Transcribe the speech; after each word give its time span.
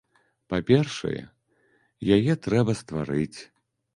Па-першае, 0.53 1.19
яе 2.17 2.33
трэба 2.47 2.71
стварыць. 2.83 3.39